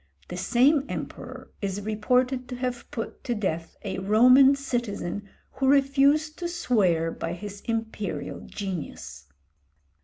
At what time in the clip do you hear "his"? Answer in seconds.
7.33-7.61